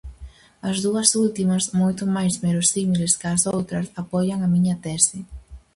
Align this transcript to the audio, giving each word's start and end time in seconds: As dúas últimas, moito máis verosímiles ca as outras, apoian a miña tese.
As 0.69 0.77
dúas 0.85 1.09
últimas, 1.25 1.63
moito 1.81 2.03
máis 2.15 2.33
verosímiles 2.45 3.13
ca 3.21 3.29
as 3.37 3.43
outras, 3.55 3.85
apoian 4.01 4.39
a 4.43 4.51
miña 4.53 4.75
tese. 4.85 5.17